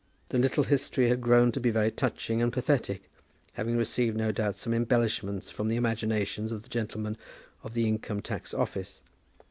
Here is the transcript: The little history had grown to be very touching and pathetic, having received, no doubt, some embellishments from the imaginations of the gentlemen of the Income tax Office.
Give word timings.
The 0.29 0.39
little 0.39 0.63
history 0.63 1.09
had 1.09 1.21
grown 1.21 1.51
to 1.51 1.59
be 1.59 1.69
very 1.69 1.91
touching 1.91 2.41
and 2.41 2.51
pathetic, 2.51 3.07
having 3.53 3.77
received, 3.77 4.17
no 4.17 4.31
doubt, 4.31 4.55
some 4.55 4.73
embellishments 4.73 5.51
from 5.51 5.67
the 5.67 5.75
imaginations 5.75 6.51
of 6.51 6.63
the 6.63 6.69
gentlemen 6.69 7.17
of 7.61 7.75
the 7.75 7.87
Income 7.87 8.23
tax 8.23 8.51
Office. 8.51 9.03